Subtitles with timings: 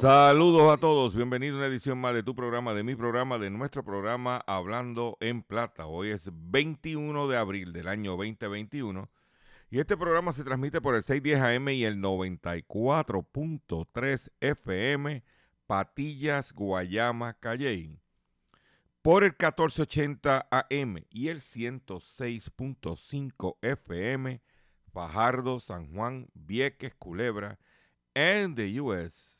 [0.00, 3.50] Saludos a todos, bienvenidos a una edición más de tu programa, de mi programa, de
[3.50, 5.84] nuestro programa Hablando en Plata.
[5.84, 9.10] Hoy es 21 de abril del año 2021
[9.68, 15.22] y este programa se transmite por el 610 AM y el 94.3 FM
[15.66, 18.00] Patillas, Guayama, Calley.
[19.02, 24.40] Por el 1480 AM y el 106.5 FM
[24.94, 27.58] Fajardo, San Juan, Vieques, Culebra,
[28.14, 29.39] and the U.S.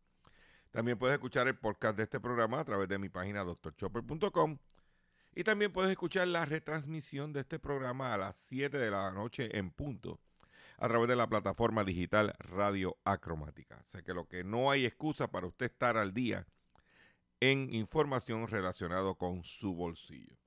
[0.71, 4.57] También puedes escuchar el podcast de este programa a través de mi página drchopper.com.
[5.33, 9.57] Y también puedes escuchar la retransmisión de este programa a las 7 de la noche
[9.57, 10.19] en punto
[10.77, 13.83] a través de la plataforma digital Radio Acromática.
[13.93, 16.47] O que lo que no hay excusa para usted estar al día
[17.39, 20.37] en información relacionada con su bolsillo.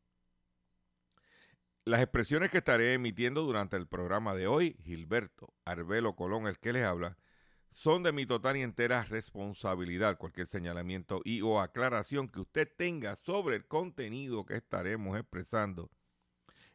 [1.85, 6.73] Las expresiones que estaré emitiendo durante el programa de hoy, Gilberto Arbelo Colón, el que
[6.73, 7.19] les habla,
[7.75, 10.17] son de mi total y entera responsabilidad.
[10.17, 15.91] Cualquier señalamiento y o aclaración que usted tenga sobre el contenido que estaremos expresando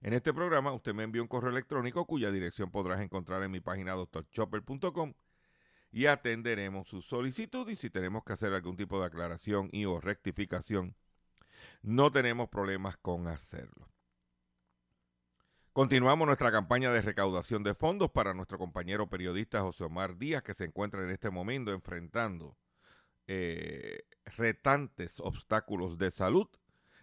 [0.01, 3.59] en este programa, usted me envía un correo electrónico cuya dirección podrás encontrar en mi
[3.59, 5.13] página doctorchopper.com
[5.91, 9.99] y atenderemos su solicitud y si tenemos que hacer algún tipo de aclaración y o
[9.99, 10.95] rectificación,
[11.81, 13.89] no tenemos problemas con hacerlo.
[15.73, 20.55] Continuamos nuestra campaña de recaudación de fondos para nuestro compañero periodista José Omar Díaz, que
[20.55, 22.57] se encuentra en este momento enfrentando
[23.27, 26.47] eh, retantes obstáculos de salud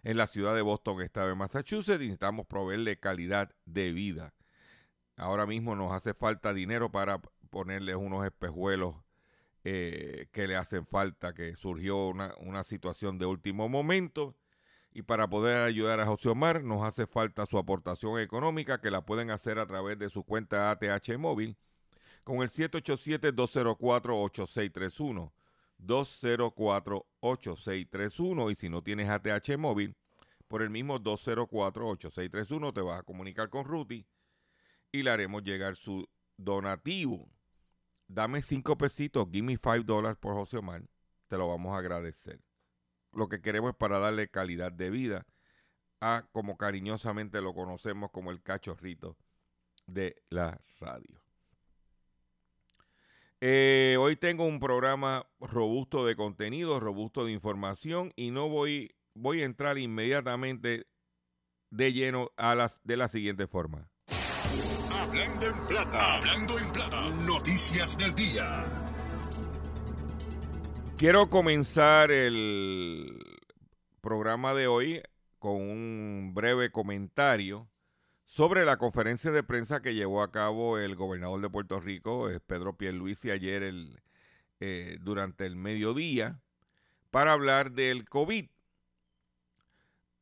[0.03, 4.33] en la ciudad de Boston, estado de Massachusetts, necesitamos proveerle calidad de vida.
[5.15, 8.95] Ahora mismo nos hace falta dinero para ponerle unos espejuelos
[9.63, 14.35] eh, que le hacen falta, que surgió una, una situación de último momento.
[14.97, 19.05] Y para poder ayudar a José Omar nos hace falta su aportación económica que la
[19.05, 21.55] pueden hacer a través de su cuenta ATH móvil
[22.23, 25.31] con el 787-204-8631.
[25.77, 29.95] 204-8631 y si no tienes ATH móvil,
[30.47, 34.03] por el mismo 204-8631 te vas a comunicar con Ruti
[34.91, 37.29] y le haremos llegar su donativo.
[38.07, 40.81] Dame 5 pesitos, give me 5 dólares por José Omar,
[41.27, 42.46] te lo vamos a agradecer
[43.13, 45.25] lo que queremos es para darle calidad de vida
[46.01, 49.17] a, como cariñosamente lo conocemos como el cachorrito
[49.87, 51.21] de la radio.
[53.39, 59.41] Eh, hoy tengo un programa robusto de contenido, robusto de información y no voy, voy
[59.41, 60.87] a entrar inmediatamente
[61.69, 63.89] de lleno a las, de la siguiente forma.
[64.99, 67.09] Hablando en plata, hablando en plata.
[67.25, 68.86] Noticias del día.
[70.97, 73.23] Quiero comenzar el
[74.01, 75.03] programa de hoy
[75.37, 77.69] con un breve comentario
[78.25, 82.39] sobre la conferencia de prensa que llevó a cabo el gobernador de Puerto Rico, eh,
[82.39, 83.71] Pedro Pierluisi, ayer
[84.59, 86.41] eh, durante el mediodía
[87.11, 88.47] para hablar del COVID.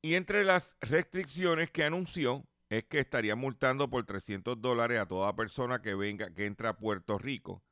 [0.01, 5.37] Y entre las restricciones que anunció es que estaría multando por 300 dólares a toda
[5.37, 7.63] persona que venga, que entra a Puerto Rico.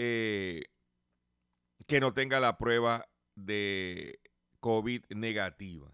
[0.00, 0.37] Eh,
[1.88, 4.20] que no tenga la prueba de
[4.60, 5.90] COVID negativa.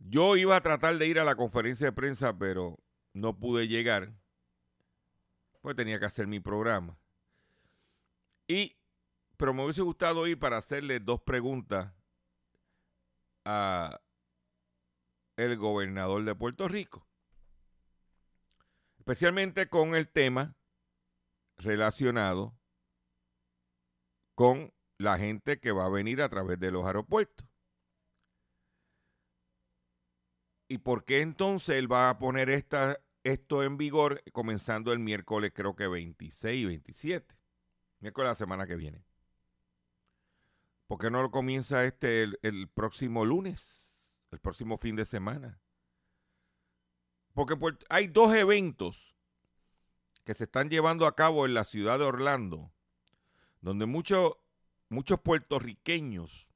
[0.00, 2.76] Yo iba a tratar de ir a la conferencia de prensa, pero
[3.14, 4.12] no pude llegar.
[5.62, 6.98] Pues tenía que hacer mi programa.
[8.48, 8.76] Y,
[9.36, 11.94] pero me hubiese gustado ir para hacerle dos preguntas
[13.44, 14.00] a
[15.36, 17.06] el gobernador de Puerto Rico.
[18.98, 20.56] Especialmente con el tema
[21.58, 22.59] relacionado
[24.40, 27.46] con la gente que va a venir a través de los aeropuertos.
[30.66, 35.52] ¿Y por qué entonces él va a poner esta, esto en vigor comenzando el miércoles,
[35.54, 37.36] creo que 26 y 27?
[37.98, 39.04] Miércoles de la semana que viene.
[40.86, 44.16] ¿Por qué no lo comienza este el, el próximo lunes?
[44.30, 45.60] El próximo fin de semana.
[47.34, 47.58] Porque
[47.90, 49.14] hay dos eventos
[50.24, 52.72] que se están llevando a cabo en la ciudad de Orlando,
[53.60, 54.34] donde muchos,
[54.88, 56.48] muchos puertorriqueños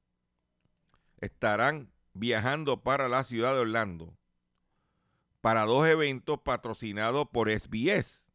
[1.21, 4.17] estarán viajando para la ciudad de Orlando
[5.45, 8.25] para dos eventos patrocinados por SBS,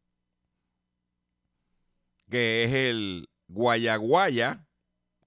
[2.31, 4.65] que es el Guayaguaya,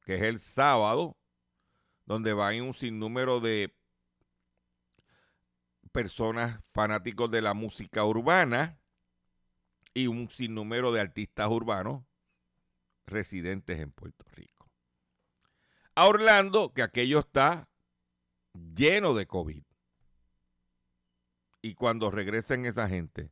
[0.05, 1.17] que es el sábado,
[2.05, 3.75] donde van un sinnúmero de
[5.91, 8.79] personas fanáticos de la música urbana
[9.93, 12.05] y un sinnúmero de artistas urbanos
[13.05, 14.69] residentes en Puerto Rico.
[15.95, 17.69] A Orlando, que aquello está
[18.53, 19.63] lleno de COVID.
[21.61, 23.31] Y cuando regresen esa gente,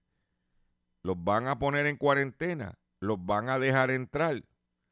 [1.02, 4.44] los van a poner en cuarentena, los van a dejar entrar,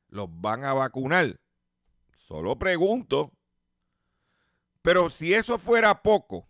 [0.07, 1.39] los van a vacunar.
[2.13, 3.31] Solo pregunto.
[4.81, 6.49] Pero si eso fuera poco,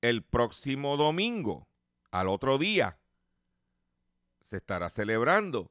[0.00, 1.68] el próximo domingo,
[2.10, 2.98] al otro día,
[4.42, 5.70] se estará celebrando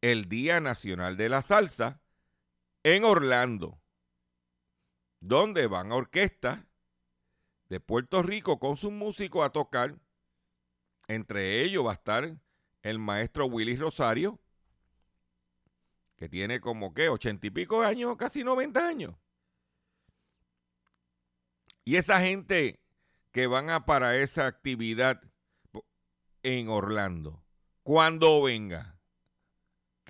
[0.00, 2.00] el Día Nacional de la Salsa
[2.82, 3.80] en Orlando
[5.20, 6.60] donde van orquestas
[7.68, 9.96] de Puerto Rico con sus músicos a tocar.
[11.06, 12.36] Entre ellos va a estar
[12.82, 14.40] el maestro Willy Rosario,
[16.16, 19.14] que tiene como que ochenta y pico años, casi 90 años.
[21.84, 22.80] Y esa gente
[23.32, 25.22] que van a para esa actividad
[26.42, 27.42] en Orlando,
[27.82, 28.99] cuando venga,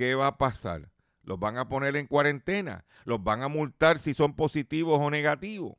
[0.00, 0.90] ¿qué va a pasar?
[1.24, 5.76] los van a poner en cuarentena, los van a multar si son positivos o negativos.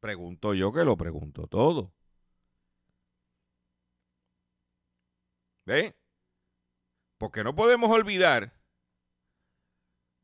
[0.00, 1.94] Pregunto yo que lo pregunto todo.
[5.64, 5.96] ¿Ve?
[7.16, 8.52] Porque no podemos olvidar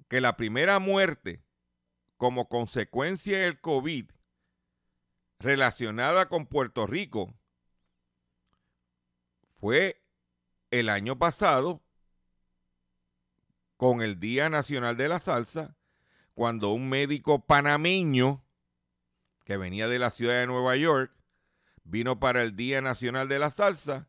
[0.08, 1.44] que la primera muerte
[2.16, 4.10] como consecuencia del COVID
[5.38, 7.32] relacionada con Puerto Rico
[9.60, 10.02] fue
[10.72, 11.85] el año pasado
[13.76, 15.76] con el Día Nacional de la Salsa,
[16.34, 18.44] cuando un médico panameño
[19.44, 21.12] que venía de la ciudad de Nueva York
[21.84, 24.08] vino para el Día Nacional de la Salsa,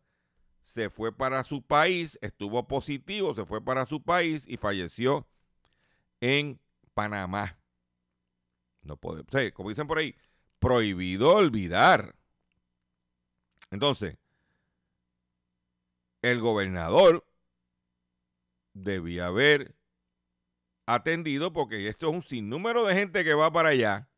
[0.62, 5.28] se fue para su país, estuvo positivo, se fue para su país y falleció
[6.19, 6.60] en
[6.94, 7.58] Panamá.
[8.84, 10.16] No puede, como dicen por ahí,
[10.60, 12.16] prohibido olvidar.
[13.69, 14.18] Entonces,
[16.22, 17.25] el gobernador
[18.84, 19.76] debía haber
[20.86, 24.10] atendido porque esto es un sinnúmero de gente que va para allá.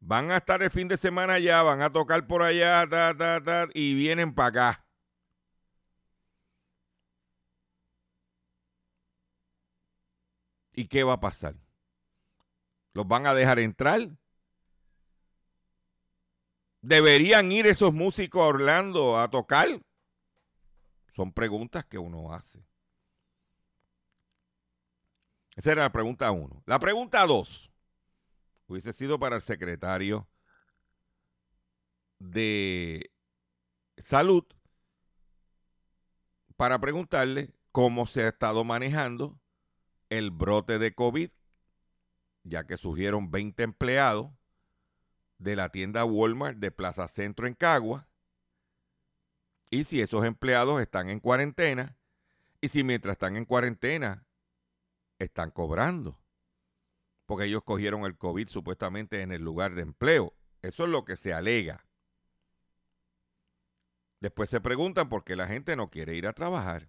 [0.00, 3.40] Van a estar el fin de semana allá, van a tocar por allá, ta, ta,
[3.42, 4.86] ta, y vienen para acá.
[10.72, 11.54] ¿Y qué va a pasar?
[12.94, 14.08] ¿Los van a dejar entrar?
[16.80, 19.68] ¿Deberían ir esos músicos a Orlando a tocar?
[21.14, 22.64] Son preguntas que uno hace.
[25.56, 26.62] Esa era la pregunta uno.
[26.66, 27.72] La pregunta dos
[28.66, 30.28] hubiese sido para el secretario
[32.18, 33.10] de
[33.98, 34.44] salud
[36.56, 39.38] para preguntarle cómo se ha estado manejando
[40.10, 41.30] el brote de COVID,
[42.44, 44.30] ya que surgieron 20 empleados
[45.38, 48.06] de la tienda Walmart de Plaza Centro en Cagua,
[49.70, 51.96] y si esos empleados están en cuarentena,
[52.60, 54.24] y si mientras están en cuarentena
[55.24, 56.18] están cobrando.
[57.26, 60.34] Porque ellos cogieron el COVID supuestamente en el lugar de empleo.
[60.60, 61.86] Eso es lo que se alega.
[64.20, 66.88] Después se preguntan por qué la gente no quiere ir a trabajar.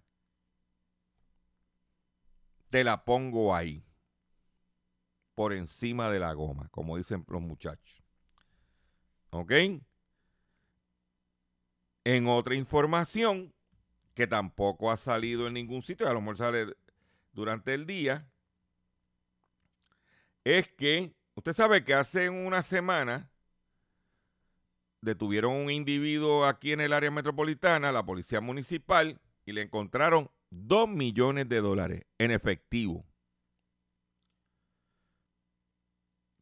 [2.68, 3.84] Te la pongo ahí.
[5.34, 8.04] Por encima de la goma, como dicen los muchachos.
[9.30, 9.52] ¿Ok?
[12.04, 13.52] En otra información
[14.14, 16.76] que tampoco ha salido en ningún sitio, a lo mejor sale
[17.34, 18.26] durante el día
[20.44, 23.30] es que usted sabe que hace una semana
[25.00, 30.88] detuvieron un individuo aquí en el área metropolitana, la policía municipal, y le encontraron 2
[30.88, 33.04] millones de dólares en efectivo.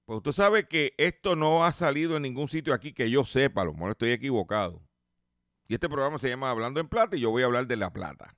[0.04, 3.62] Pues usted sabe que esto no ha salido en ningún sitio aquí que yo sepa,
[3.62, 4.82] a lo mejor estoy equivocado.
[5.68, 7.92] Y este programa se llama Hablando en Plata y yo voy a hablar de la
[7.92, 8.36] plata.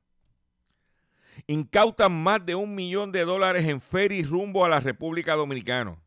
[1.47, 5.99] Incautan más de un millón de dólares en ferry rumbo a la República Dominicana.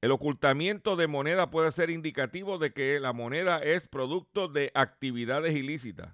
[0.00, 5.56] El ocultamiento de moneda puede ser indicativo de que la moneda es producto de actividades
[5.56, 6.12] ilícitas.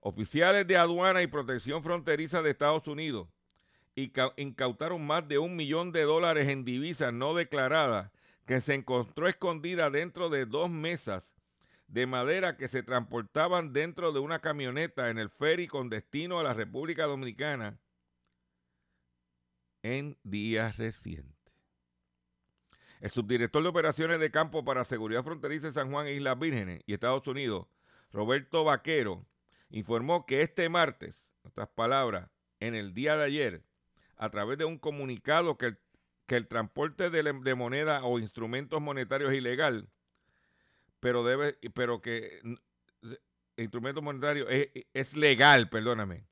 [0.00, 3.28] Oficiales de aduana y protección fronteriza de Estados Unidos
[4.36, 8.10] incautaron más de un millón de dólares en divisas no declaradas
[8.44, 11.34] que se encontró escondida dentro de dos mesas
[11.86, 16.42] de madera que se transportaban dentro de una camioneta en el ferry con destino a
[16.42, 17.78] la República Dominicana
[19.82, 21.34] en días recientes.
[23.00, 26.82] El subdirector de operaciones de campo para seguridad fronteriza de San Juan e Islas Vírgenes
[26.86, 27.66] y Estados Unidos,
[28.10, 29.26] Roberto Vaquero,
[29.68, 33.64] informó que este martes, otras palabras, en el día de ayer,
[34.16, 35.78] a través de un comunicado que el,
[36.26, 39.90] que el transporte de, de moneda o instrumentos monetarios ilegal,
[41.04, 42.40] pero debe, pero que
[43.58, 46.26] instrumento monetario es, es, legal, perdóname,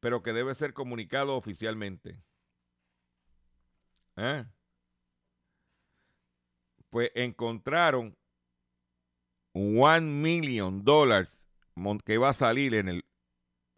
[0.00, 2.22] pero que debe ser comunicado oficialmente.
[4.16, 4.44] ¿Eh?
[6.90, 8.18] Pues encontraron
[9.54, 11.48] one million dólares
[12.04, 13.06] que va a salir en el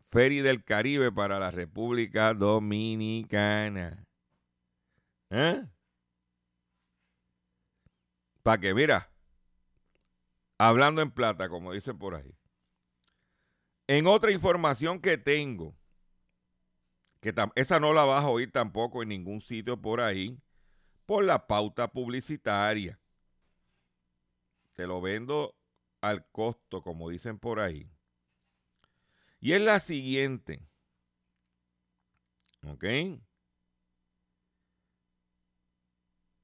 [0.09, 4.05] Ferry del Caribe para la República Dominicana.
[5.31, 5.65] ¿Eh?
[8.43, 9.10] Para que, mira,
[10.61, 12.37] hablando en plata, como dicen por ahí.
[13.87, 15.75] En otra información que tengo,
[17.21, 20.39] que esa no la vas a oír tampoco en ningún sitio por ahí,
[21.07, 23.01] por la pauta publicitaria.
[24.75, 25.57] Te lo vendo
[26.03, 27.91] al costo, como dicen por ahí.
[29.41, 30.69] Y es la siguiente.
[32.67, 32.85] ¿Ok?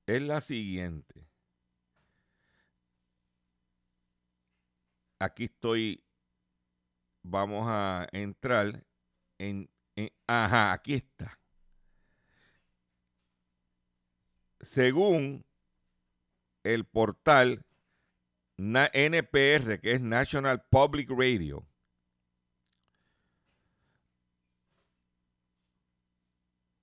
[0.07, 1.26] Es la siguiente.
[5.19, 6.03] Aquí estoy.
[7.23, 8.85] Vamos a entrar
[9.39, 9.69] en,
[10.27, 11.39] ajá, aquí está.
[14.61, 15.45] Según
[16.63, 17.65] el portal
[18.93, 21.67] NPR, que es National Public Radio,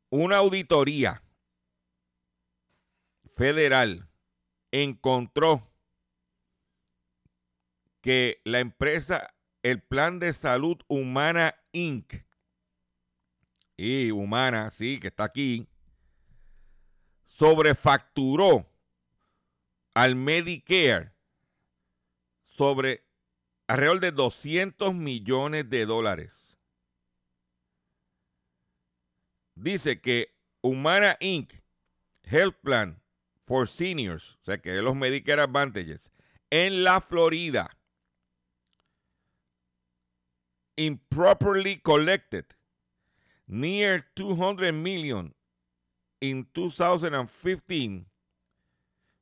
[0.09, 1.23] una auditoría
[3.35, 4.07] federal
[4.71, 5.72] encontró
[8.03, 9.33] que la empresa,
[9.63, 12.13] el Plan de Salud Humana Inc.,
[13.77, 15.67] y Humana, sí, que está aquí,
[17.25, 18.69] sobrefacturó
[19.95, 21.13] al Medicare
[22.45, 23.03] sobre
[23.67, 26.53] alrededor de 200 millones de dólares
[29.55, 31.53] dice que Humana Inc.
[32.23, 33.01] Health Plan
[33.45, 36.11] for Seniors, o sea que los Medicare Advantages,
[36.49, 37.77] en la Florida,
[40.77, 42.45] improperly collected
[43.47, 45.33] near 200 million
[46.21, 48.05] in 2015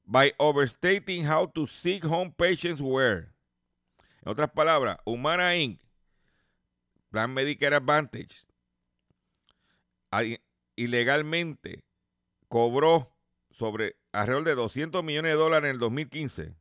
[0.05, 3.29] by overstating how to seek home patients were.
[4.23, 5.79] En otras palabras, Humana Inc.,
[7.09, 8.45] Plan Medicare Advantage,
[10.75, 11.83] ilegalmente
[12.47, 13.11] cobró
[13.49, 16.55] sobre alrededor de 200 millones de dólares en el 2015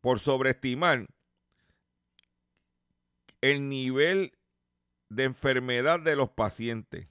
[0.00, 1.06] por sobreestimar
[3.40, 4.32] el nivel
[5.08, 7.08] de enfermedad de los pacientes.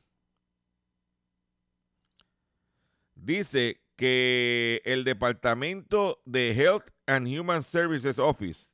[3.15, 8.67] Dice que el Departamento de Health and Human Services Office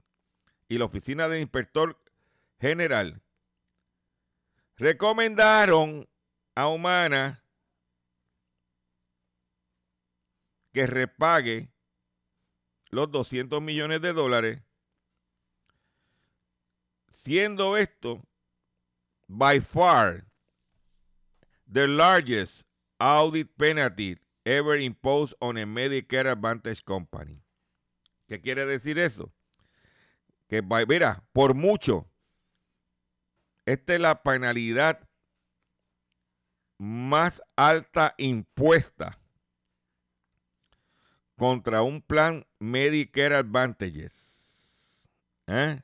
[0.67, 1.98] y la Oficina del Inspector
[2.60, 3.22] General
[4.77, 6.10] recomendaron
[6.55, 7.43] a Humana
[10.74, 11.69] que repague
[12.89, 14.62] los 200 millones de dólares,
[17.24, 18.22] siendo esto
[19.27, 20.25] by far
[21.72, 22.63] the largest
[23.00, 27.38] audit penalty ever imposed on a Medicare Advantage Company.
[28.27, 29.32] ¿Qué quiere decir eso?
[30.50, 32.10] Que, mira, por mucho
[33.65, 35.08] esta es la penalidad
[36.77, 39.18] más alta impuesta
[41.38, 45.08] contra un plan Medicare Advantages.
[45.48, 45.82] ¿Eh?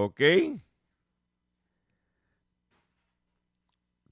[0.00, 0.20] ¿Ok?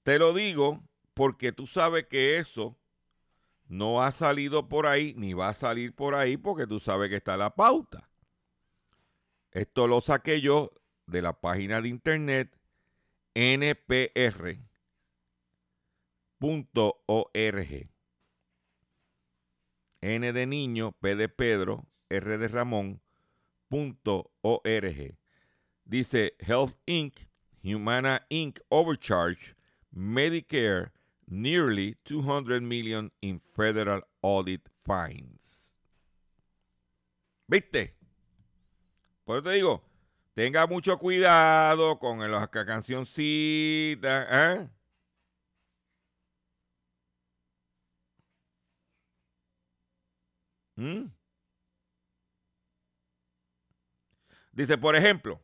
[0.02, 0.83] Te lo digo
[1.14, 2.76] porque tú sabes que eso
[3.69, 7.14] no ha salido por ahí ni va a salir por ahí porque tú sabes que
[7.14, 8.11] está la pauta.
[9.52, 10.73] Esto lo saqué yo
[11.07, 12.59] de la página de internet
[13.35, 14.59] npr.org.
[20.00, 23.00] N de niño, P de Pedro, R de Ramón,
[23.69, 25.16] punto org.
[25.88, 27.26] Dice Health Inc.,
[27.62, 28.59] Humana Inc.
[28.71, 29.55] overcharge
[29.97, 30.90] Medicare
[31.28, 35.76] nearly 200 million in federal audit fines.
[37.49, 37.95] ¿Viste?
[39.25, 39.83] Por eso te digo,
[40.35, 44.26] tenga mucho cuidado con las cancioncitas.
[44.31, 44.69] ¿eh?
[50.76, 51.11] ¿Mm?
[54.52, 55.40] Dice, por ejemplo,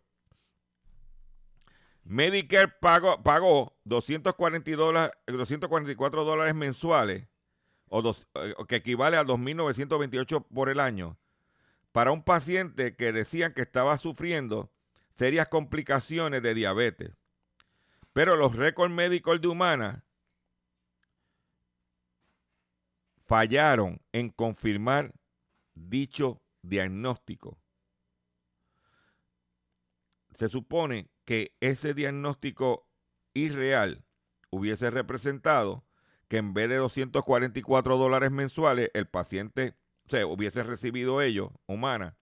[2.12, 7.26] Medicare pagó, pagó 244 dólares mensuales,
[7.88, 11.16] o dos, eh, que equivale a 2.928 por el año,
[11.90, 14.70] para un paciente que decían que estaba sufriendo
[15.12, 17.16] serias complicaciones de diabetes.
[18.12, 20.04] Pero los récords médicos de Humana
[23.24, 25.14] fallaron en confirmar
[25.72, 27.58] dicho diagnóstico.
[30.32, 32.86] Se supone que ese diagnóstico
[33.34, 34.04] irreal
[34.50, 35.84] hubiese representado
[36.28, 39.74] que en vez de 244 dólares mensuales, el paciente
[40.26, 42.16] hubiese recibido ello, humana,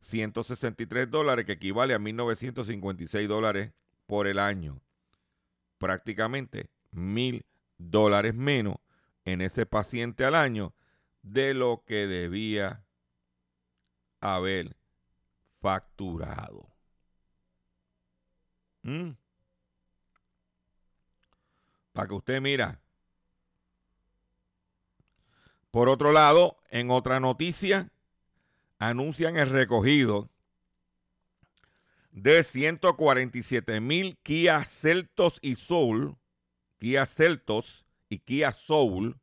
[0.00, 3.72] 163 dólares, que equivale a 1.956 dólares
[4.06, 4.82] por el año.
[5.78, 7.46] Prácticamente mil
[7.78, 8.76] dólares menos
[9.24, 10.74] en ese paciente al año
[11.22, 12.84] de lo que debía
[14.20, 14.76] haber
[15.60, 16.69] facturado.
[18.82, 19.10] ¿Mm?
[21.92, 22.80] Para que usted mira.
[25.70, 27.90] Por otro lado, en otra noticia,
[28.78, 30.28] anuncian el recogido
[32.10, 36.16] de 147 mil Kia Celtos y Soul,
[36.78, 39.16] Kia Celtos y Kia Soul,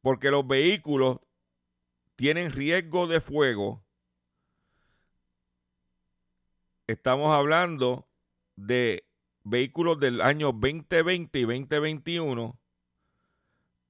[0.00, 1.18] porque los vehículos
[2.16, 3.84] tienen riesgo de fuego.
[6.86, 8.09] Estamos hablando
[8.66, 9.04] de
[9.44, 12.58] vehículos del año 2020 y 2021,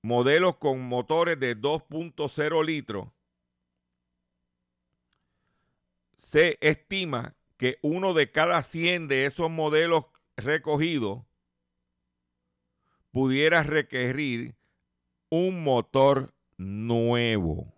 [0.03, 3.09] modelos con motores de 2.0 litros,
[6.17, 10.07] se estima que uno de cada 100 de esos modelos
[10.37, 11.25] recogidos
[13.11, 14.55] pudiera requerir
[15.29, 17.75] un motor nuevo.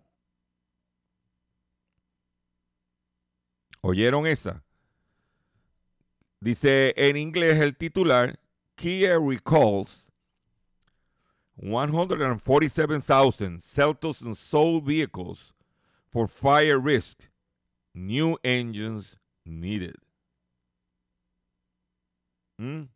[3.81, 4.62] ¿Oyeron esa?
[6.43, 8.37] Dice en inglés el titular,
[8.75, 10.11] Kia recalls
[11.55, 15.53] 147,000 Celtos and Soul vehicles
[16.11, 17.29] for fire risk.
[17.93, 19.95] New engines needed.
[22.57, 22.89] ¿Mm?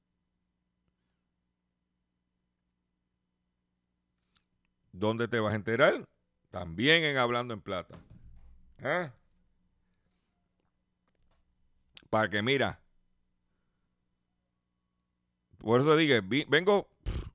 [4.91, 6.05] ¿Dónde te vas a enterar?
[6.51, 7.97] También en Hablando en Plata.
[8.79, 9.10] ¿Eh?
[12.10, 12.81] Para que mira,
[15.60, 16.15] por eso digo,
[16.48, 16.89] vengo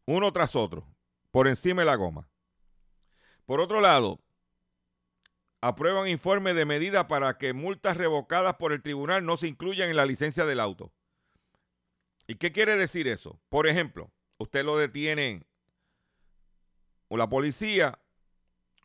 [0.06, 0.86] uno tras otro,
[1.30, 2.28] por encima de la goma.
[3.46, 4.20] Por otro lado,
[5.60, 9.96] aprueban informe de medida para que multas revocadas por el tribunal no se incluyan en
[9.96, 10.92] la licencia del auto.
[12.26, 13.40] ¿Y qué quiere decir eso?
[13.48, 15.46] Por ejemplo, usted lo detiene
[17.08, 17.98] o la policía,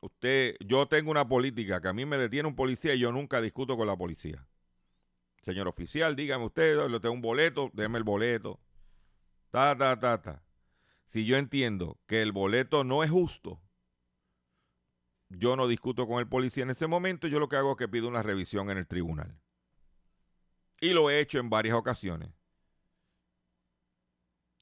[0.01, 3.39] usted, yo tengo una política que a mí me detiene un policía y yo nunca
[3.41, 4.45] discuto con la policía.
[5.41, 8.59] Señor oficial, dígame usted, le tengo un boleto, déme el boleto.
[9.51, 10.43] Ta, ta, ta, ta.
[11.05, 13.61] Si yo entiendo que el boleto no es justo,
[15.29, 17.87] yo no discuto con el policía en ese momento, yo lo que hago es que
[17.87, 19.39] pido una revisión en el tribunal.
[20.79, 22.33] Y lo he hecho en varias ocasiones.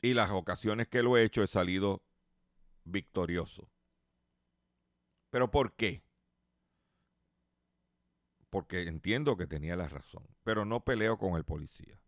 [0.01, 2.03] Y las ocasiones que lo he hecho he salido
[2.83, 3.69] victorioso.
[5.29, 6.03] ¿Pero por qué?
[8.49, 11.99] Porque entiendo que tenía la razón, pero no peleo con el policía.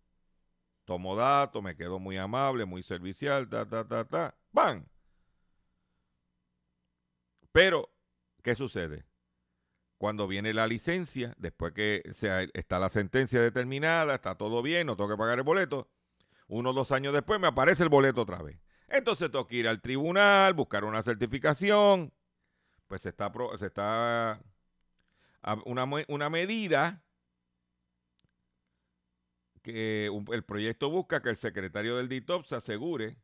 [0.87, 4.37] Tomo datos, me quedo muy amable, muy servicial, ta, ta, ta, ta.
[4.53, 4.85] ¡Bam!
[7.51, 7.91] Pero,
[8.41, 9.05] ¿qué sucede?
[9.97, 12.03] Cuando viene la licencia, después que
[12.53, 15.89] está la sentencia determinada, está todo bien, no tengo que pagar el boleto,
[16.47, 18.57] uno o dos años después me aparece el boleto otra vez.
[18.87, 22.13] Entonces tengo que ir al tribunal, buscar una certificación,
[22.87, 24.41] pues se está, se está
[25.65, 27.03] una, una medida
[30.11, 33.17] un- el proyecto busca que el secretario del DITOP se asegure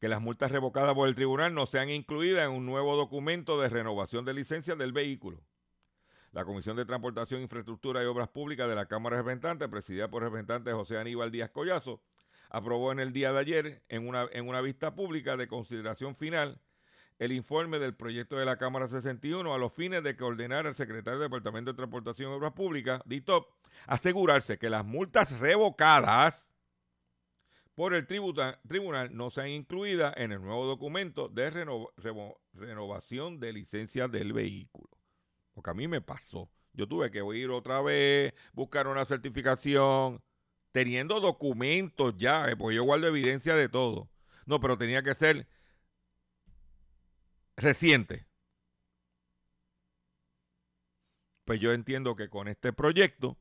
[0.00, 3.68] que las multas revocadas por el tribunal no sean incluidas en un nuevo documento de
[3.68, 5.40] renovación de licencia del vehículo.
[6.32, 10.22] La Comisión de Transportación, Infraestructura y Obras Públicas de la Cámara de Representantes, presidida por
[10.22, 12.00] el representante José Aníbal Díaz Collazo,
[12.48, 16.58] aprobó en el día de ayer, en una, en una vista pública de consideración final,
[17.22, 20.74] el informe del proyecto de la Cámara 61 a los fines de que ordenara al
[20.74, 23.46] secretario del Departamento de Transportación y Obras Públicas, DITOP,
[23.86, 26.52] asegurarse que las multas revocadas
[27.76, 31.50] por el tribunal no sean incluidas en el nuevo documento de
[32.54, 34.90] renovación de licencia del vehículo.
[35.54, 36.50] Porque a mí me pasó.
[36.72, 40.20] Yo tuve que ir otra vez, buscar una certificación,
[40.72, 44.10] teniendo documentos ya, eh, porque yo guardo evidencia de todo.
[44.44, 45.46] No, pero tenía que ser
[47.62, 48.26] reciente.
[51.44, 53.38] Pues yo entiendo que con este proyecto,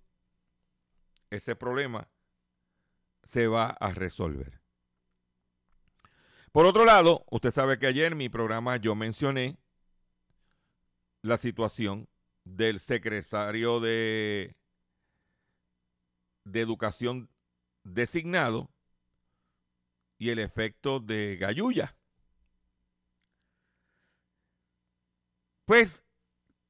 [1.29, 2.10] ese problema
[3.23, 4.62] se va a resolver.
[6.51, 9.57] Por otro lado, usted sabe que ayer en mi programa yo mencioné
[11.21, 12.10] la situación
[12.43, 14.55] del secretario de,
[16.43, 17.29] de Educación
[17.84, 18.69] designado
[20.17, 21.95] y el efecto de Gayuya.
[25.71, 26.03] Pues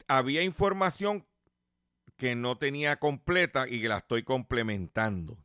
[0.08, 1.26] había información
[2.18, 5.40] que no tenía completa y que la estoy complementando.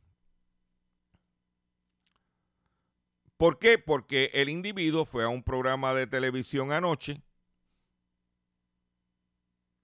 [3.35, 3.79] ¿Por qué?
[3.79, 7.23] Porque el individuo fue a un programa de televisión anoche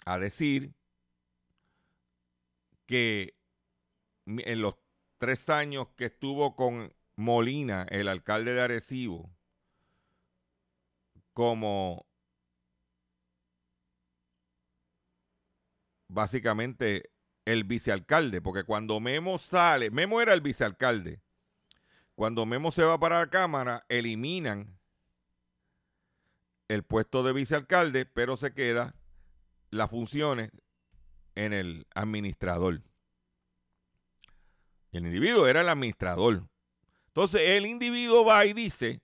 [0.06, 0.76] a decir
[2.86, 3.36] que
[4.28, 4.76] en los
[5.18, 9.32] tres años que estuvo con Molina, el alcalde de Arecibo,
[11.34, 12.06] como
[16.14, 17.12] básicamente
[17.46, 21.22] el vicealcalde, porque cuando Memo sale, Memo era el vicealcalde,
[22.16, 24.80] cuando Memo se va para la Cámara, eliminan
[26.68, 28.96] el puesto de vicealcalde, pero se queda
[29.70, 30.52] las funciones
[31.36, 32.82] en el administrador.
[34.92, 36.48] El individuo era el administrador.
[37.08, 39.02] Entonces el individuo va y dice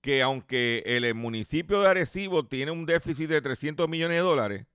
[0.00, 4.66] que aunque el municipio de Arecibo tiene un déficit de 300 millones de dólares,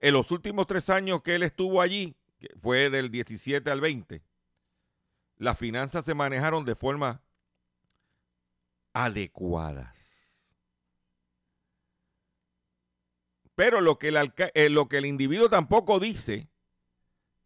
[0.00, 4.22] en los últimos tres años que él estuvo allí, que fue del 17 al 20,
[5.36, 7.22] las finanzas se manejaron de forma
[8.92, 9.96] adecuadas.
[13.54, 16.48] Pero lo que el, eh, lo que el individuo tampoco dice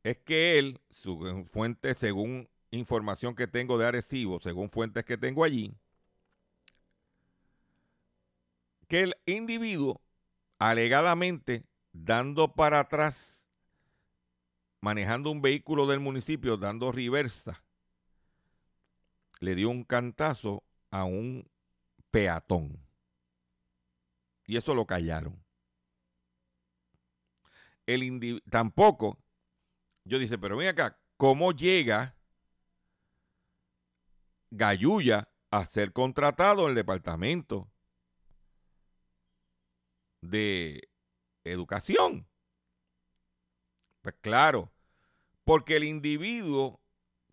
[0.03, 5.45] es que él, su fuente, según información que tengo de Arecibo, según fuentes que tengo
[5.45, 5.75] allí,
[8.89, 10.03] que el individuo
[10.59, 13.47] alegadamente dando para atrás,
[14.81, 17.63] manejando un vehículo del municipio, dando reversa,
[19.41, 21.49] le dio un cantazo a un
[22.11, 22.79] peatón.
[24.47, 25.43] Y eso lo callaron.
[27.87, 29.19] El tampoco,
[30.05, 32.17] yo dice, pero ven acá, ¿cómo llega
[34.51, 37.71] Gayuya a ser contratado en el departamento
[40.21, 40.92] de
[41.45, 42.27] educación?
[44.03, 44.73] Pues claro,
[45.45, 46.81] porque el individuo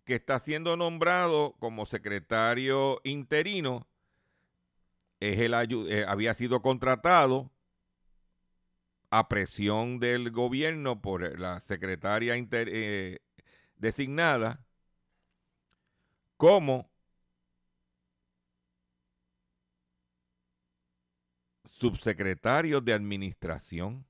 [0.05, 3.87] que está siendo nombrado como secretario interino
[5.19, 7.51] es el eh, había sido contratado
[9.11, 13.19] a presión del gobierno por la secretaria eh,
[13.75, 14.65] designada
[16.37, 16.89] como
[21.79, 24.05] subsecretario de administración.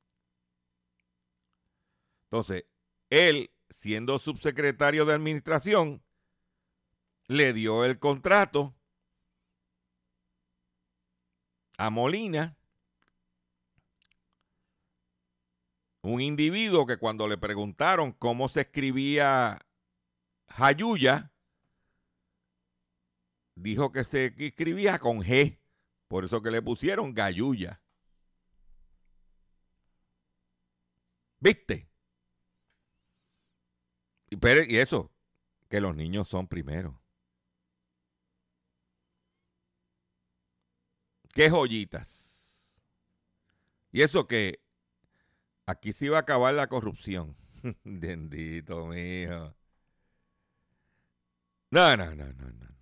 [2.24, 2.66] Entonces,
[3.10, 6.04] él, siendo subsecretario de administración,
[7.28, 8.76] le dio el contrato
[11.78, 12.58] a Molina,
[16.02, 19.60] un individuo que cuando le preguntaron cómo se escribía
[20.48, 21.32] Jayuya,
[23.56, 25.59] dijo que se escribía con G,
[26.10, 27.82] por eso que le pusieron Gayuya.
[31.40, 31.88] ¿Viste?
[34.30, 35.12] Y, pero- y eso,
[35.70, 37.00] que los niños son primero.
[41.34, 42.82] Qué joyitas.
[43.92, 44.60] Y eso que
[45.68, 47.38] aquí se iba a acabar la corrupción.
[47.84, 49.56] Bendito mío.
[51.72, 52.52] No, no, no, no, no.
[52.52, 52.76] no.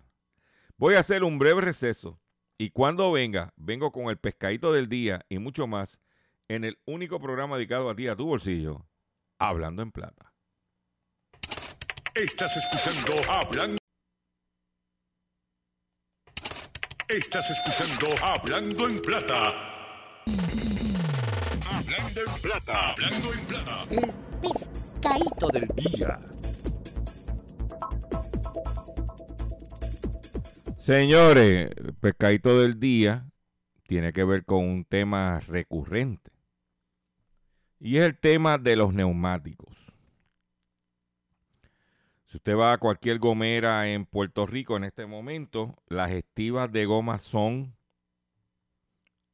[0.78, 2.18] Voy a hacer un breve receso.
[2.60, 6.00] Y cuando venga, vengo con el pescadito del día y mucho más
[6.48, 8.84] en el único programa dedicado a ti, a tu bolsillo,
[9.38, 10.34] hablando en plata.
[12.16, 13.78] Estás escuchando Hablando.
[17.08, 19.54] Estás escuchando Hablando en Plata.
[21.64, 22.90] Hablando en Plata.
[22.90, 23.84] Hablando en Plata.
[23.92, 26.18] El pescadito del día.
[30.88, 33.30] Señores, el pescadito del día
[33.86, 36.30] tiene que ver con un tema recurrente.
[37.78, 39.76] Y es el tema de los neumáticos.
[42.24, 46.86] Si usted va a cualquier gomera en Puerto Rico en este momento, las estivas de
[46.86, 47.76] goma son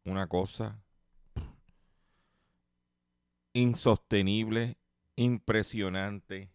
[0.05, 0.83] una cosa
[3.53, 4.77] insostenible,
[5.14, 6.51] impresionante,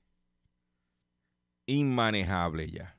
[1.67, 2.98] inmanejable ya.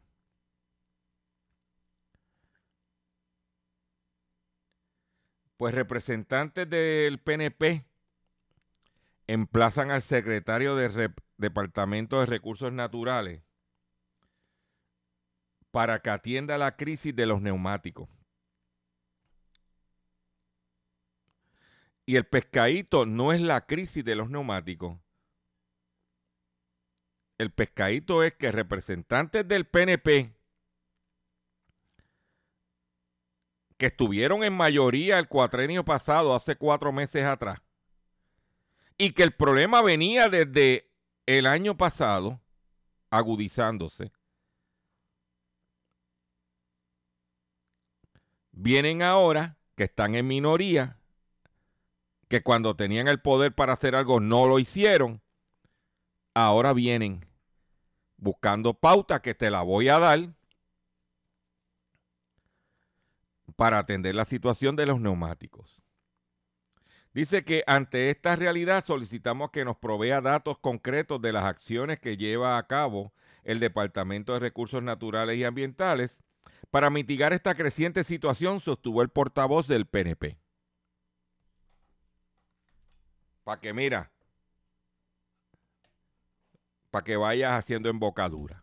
[5.61, 7.85] Pues representantes del PNP
[9.27, 13.43] emplazan al secretario del Departamento de Recursos Naturales
[15.71, 18.09] para que atienda la crisis de los neumáticos.
[22.07, 24.99] Y el pescadito no es la crisis de los neumáticos.
[27.37, 30.40] El pescadito es que representantes del PNP
[33.81, 37.63] que estuvieron en mayoría el cuatrenio pasado, hace cuatro meses atrás,
[38.99, 40.93] y que el problema venía desde
[41.25, 42.43] el año pasado,
[43.09, 44.13] agudizándose,
[48.53, 50.99] vienen ahora que están en minoría,
[52.29, 55.23] que cuando tenían el poder para hacer algo no lo hicieron,
[56.35, 57.25] ahora vienen
[58.19, 60.35] buscando pauta que te la voy a dar
[63.57, 65.81] para atender la situación de los neumáticos.
[67.13, 72.17] Dice que ante esta realidad solicitamos que nos provea datos concretos de las acciones que
[72.17, 76.19] lleva a cabo el Departamento de Recursos Naturales y Ambientales
[76.71, 80.39] para mitigar esta creciente situación, sostuvo el portavoz del PNP.
[83.43, 84.13] Para que mira,
[86.91, 88.60] para que vayas haciendo embocadura.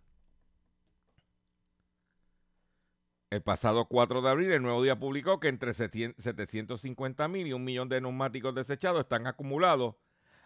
[3.38, 7.63] El pasado 4 de abril, el Nuevo Día publicó que entre 750 mil y un
[7.63, 9.93] millón de neumáticos desechados están acumulados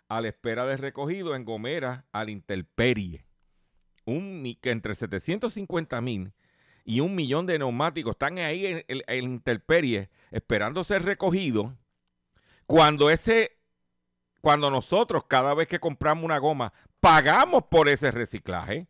[0.10, 3.26] a la espera de recogido en Gomera al Intemperie.
[4.04, 6.34] Un, que entre 750 mil
[6.84, 11.72] y un millón de neumáticos están ahí en el en Intemperie esperando ser recogidos.
[12.66, 13.58] Cuando ese,
[14.42, 18.90] cuando nosotros cada vez que compramos una goma pagamos por ese reciclaje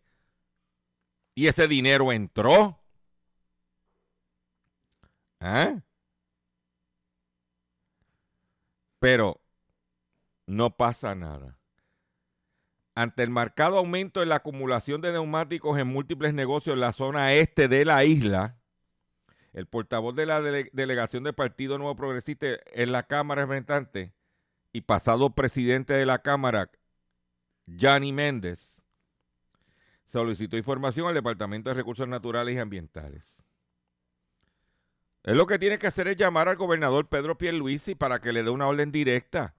[1.36, 2.81] y ese dinero entró.
[5.42, 5.82] ¿Ah?
[9.00, 9.42] Pero
[10.46, 11.58] no pasa nada.
[12.94, 17.34] Ante el marcado aumento en la acumulación de neumáticos en múltiples negocios en la zona
[17.34, 18.58] este de la isla,
[19.54, 24.12] el portavoz de la dele- delegación del Partido Nuevo Progresista en la Cámara de Representantes
[24.72, 26.70] y pasado presidente de la Cámara,
[27.66, 28.84] Gianni Méndez,
[30.06, 33.42] solicitó información al Departamento de Recursos Naturales y Ambientales.
[35.24, 38.44] Él lo que tiene que hacer es llamar al gobernador Pedro Pierluisi para que le
[38.44, 39.54] dé una orden directa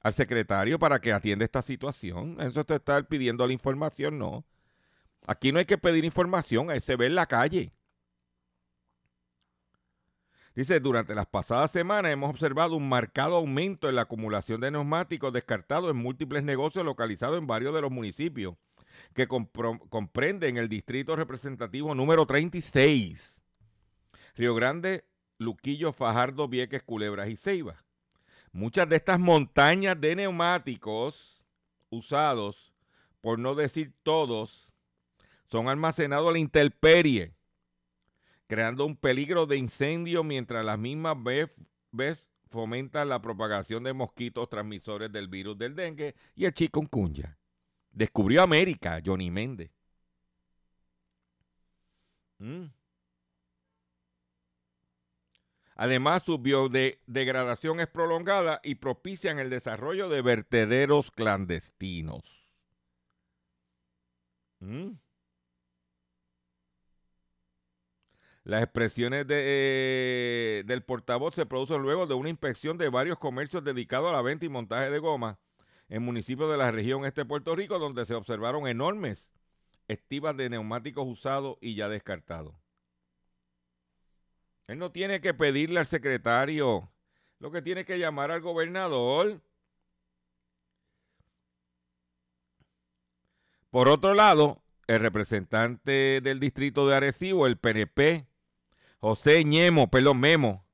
[0.00, 2.40] al secretario para que atienda esta situación.
[2.40, 4.44] Eso te está pidiendo la información, no.
[5.26, 7.72] Aquí no hay que pedir información, ahí se ve en la calle.
[10.54, 15.32] Dice, durante las pasadas semanas hemos observado un marcado aumento en la acumulación de neumáticos
[15.32, 18.56] descartados en múltiples negocios localizados en varios de los municipios
[19.14, 23.39] que comprenden el distrito representativo número 36.
[24.36, 25.04] Río Grande,
[25.38, 27.84] Luquillo, Fajardo, Vieques, Culebras y Ceiba.
[28.52, 31.44] Muchas de estas montañas de neumáticos
[31.88, 32.72] usados,
[33.20, 34.72] por no decir todos,
[35.50, 37.34] son almacenados a la intemperie,
[38.46, 41.50] creando un peligro de incendio mientras las mismas vez,
[41.92, 47.38] vez fomentan la propagación de mosquitos transmisores del virus del dengue y el chikungunya.
[47.92, 49.70] Descubrió América, Johnny Méndez.
[52.38, 52.66] Mm.
[55.80, 62.46] Además, su biodegradación es prolongada y propician el desarrollo de vertederos clandestinos.
[64.58, 64.90] ¿Mm?
[68.44, 73.64] Las expresiones de, eh, del portavoz se producen luego de una inspección de varios comercios
[73.64, 75.38] dedicados a la venta y montaje de goma
[75.88, 79.30] en municipios de la región este de Puerto Rico, donde se observaron enormes
[79.88, 82.54] estivas de neumáticos usados y ya descartados.
[84.70, 86.92] Él no tiene que pedirle al secretario,
[87.40, 89.40] lo que tiene que llamar al gobernador.
[93.70, 98.28] Por otro lado, el representante del distrito de Arecibo, el PNP,
[99.00, 100.64] José Ñemo, perdón, Memo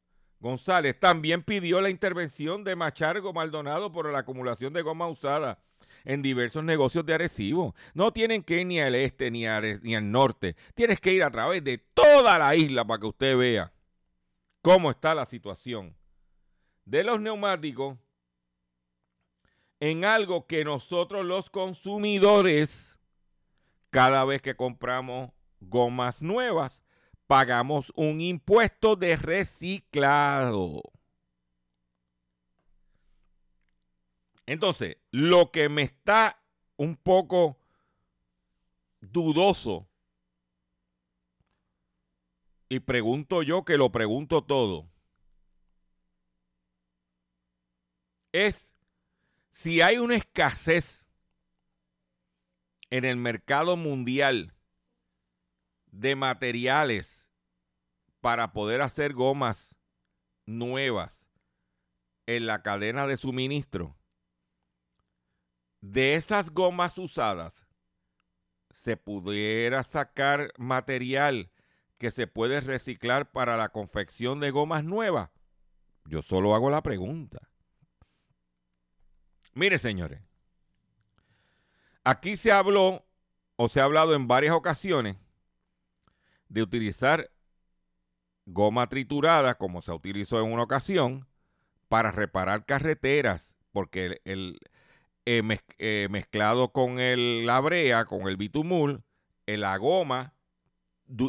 [0.40, 5.62] González, también pidió la intervención de Machargo Maldonado por la acumulación de goma usada
[6.04, 7.74] en diversos negocios de Arecibo.
[7.94, 9.44] No tienen que ir ni al este ni,
[9.80, 10.54] ni al norte.
[10.74, 13.72] Tienes que ir a través de toda la isla para que usted vea
[14.66, 15.96] cómo está la situación
[16.86, 17.96] de los neumáticos
[19.78, 22.98] en algo que nosotros los consumidores,
[23.90, 26.82] cada vez que compramos gomas nuevas,
[27.28, 30.82] pagamos un impuesto de reciclado.
[34.46, 36.42] Entonces, lo que me está
[36.76, 37.56] un poco
[39.00, 39.86] dudoso,
[42.68, 44.88] y pregunto yo que lo pregunto todo,
[48.32, 48.74] es
[49.50, 51.08] si hay una escasez
[52.90, 54.52] en el mercado mundial
[55.86, 57.30] de materiales
[58.20, 59.76] para poder hacer gomas
[60.44, 61.26] nuevas
[62.26, 63.96] en la cadena de suministro,
[65.80, 67.66] de esas gomas usadas,
[68.70, 71.50] se pudiera sacar material
[71.98, 75.30] que se puede reciclar para la confección de gomas nuevas?
[76.04, 77.48] Yo solo hago la pregunta.
[79.54, 80.20] Mire, señores,
[82.04, 83.04] aquí se habló
[83.56, 85.16] o se ha hablado en varias ocasiones
[86.48, 87.30] de utilizar
[88.44, 91.26] goma triturada, como se utilizó en una ocasión,
[91.88, 94.60] para reparar carreteras, porque el,
[95.24, 95.42] eh,
[95.78, 99.02] eh, mezclado con el, la brea, con el bitumul,
[99.46, 100.35] eh, la goma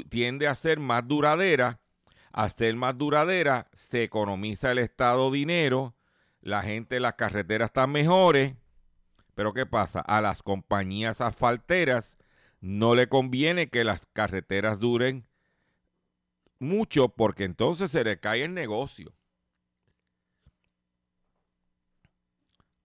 [0.10, 1.80] tiende a ser más duradera.
[2.32, 5.96] A ser más duradera, se economiza el Estado dinero,
[6.42, 8.54] la gente, las carreteras están mejores.
[9.34, 10.02] Pero ¿qué pasa?
[10.02, 12.18] A las compañías asfalteras
[12.60, 15.28] no le conviene que las carreteras duren
[16.60, 19.14] mucho porque entonces se le cae el negocio.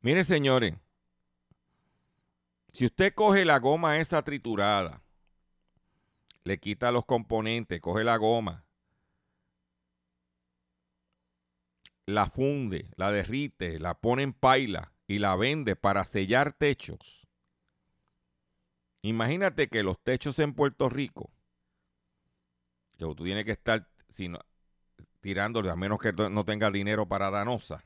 [0.01, 0.75] Mire, señores,
[2.73, 5.03] si usted coge la goma esa triturada,
[6.45, 8.65] le quita los componentes, coge la goma,
[12.07, 17.27] la funde, la derrite, la pone en paila y la vende para sellar techos
[19.03, 21.31] Imagínate que los techos en Puerto Rico,
[22.97, 23.89] que tú tienes que estar
[25.21, 27.85] tirándole, a menos que no tenga dinero para danosa,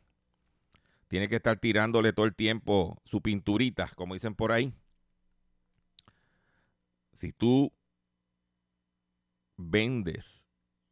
[1.09, 4.75] tiene que estar tirándole todo el tiempo su pinturita, como dicen por ahí.
[7.15, 7.73] Si tú
[9.57, 10.49] vendes,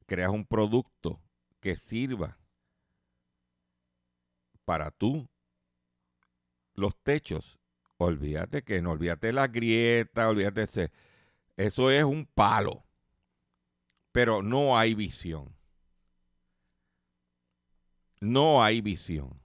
[0.07, 1.21] creas un producto
[1.61, 2.39] que sirva
[4.65, 5.29] para tú,
[6.75, 7.59] los techos
[7.97, 10.91] Olvídate que no, olvídate la grieta, olvídate ese.
[11.57, 12.85] Eso es un palo.
[14.13, 15.55] Pero no hay visión.
[18.21, 19.41] No hay visión.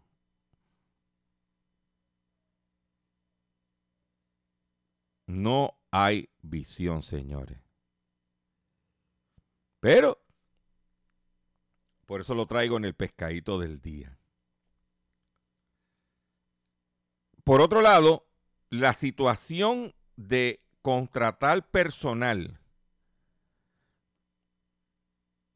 [5.28, 7.69] No hay visión, señores.
[9.80, 10.22] Pero,
[12.06, 14.18] por eso lo traigo en el pescadito del día.
[17.44, 18.28] Por otro lado,
[18.70, 22.60] la situación de contratar personal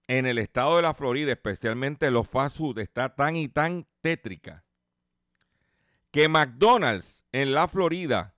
[0.08, 4.64] en el estado de la Florida, especialmente los fast está tan y tan tétrica
[6.12, 8.36] que McDonald's en la Florida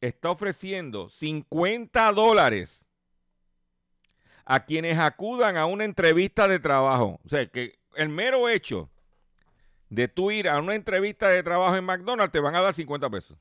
[0.00, 2.81] está ofreciendo 50 dólares
[4.44, 7.20] a quienes acudan a una entrevista de trabajo.
[7.24, 8.90] O sea, que el mero hecho
[9.88, 13.10] de tú ir a una entrevista de trabajo en McDonald's te van a dar 50
[13.10, 13.38] pesos.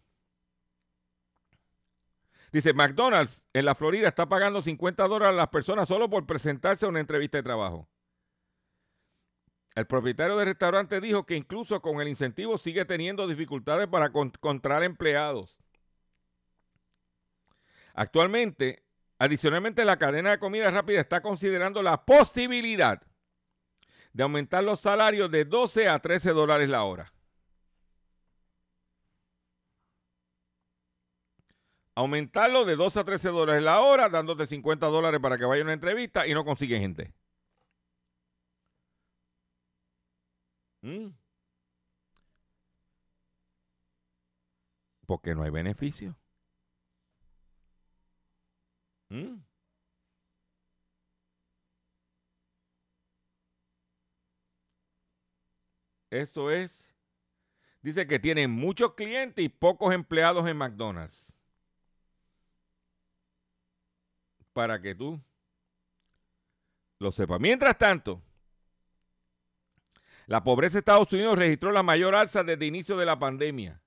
[2.51, 6.85] Dice, McDonald's en la Florida está pagando 50 dólares a las personas solo por presentarse
[6.85, 7.87] a una entrevista de trabajo.
[9.73, 14.83] El propietario del restaurante dijo que incluso con el incentivo sigue teniendo dificultades para encontrar
[14.83, 15.57] empleados.
[17.93, 18.83] Actualmente,
[19.21, 23.01] adicionalmente, la cadena de comida rápida está considerando la posibilidad
[24.13, 27.13] de aumentar los salarios de 12 a 13 dólares la hora.
[31.95, 35.65] aumentarlo de 12 a 13 dólares la hora, dándote 50 dólares para que vaya a
[35.65, 37.13] una entrevista y no consigue gente.
[40.81, 41.13] ¿Mm?
[45.05, 46.15] Porque no hay beneficio.
[49.11, 49.41] ¿Mm?
[56.09, 56.85] Eso es.
[57.81, 61.31] Dice que tienen muchos clientes y pocos empleados en McDonald's.
[64.53, 65.19] para que tú
[66.99, 67.39] lo sepas.
[67.39, 68.21] Mientras tanto,
[70.27, 73.81] la pobreza de Estados Unidos registró la mayor alza desde el inicio de la pandemia.